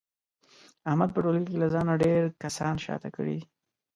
[0.89, 3.45] احمد په ټولګي له ځانه ډېر کسان شاته کړي دي.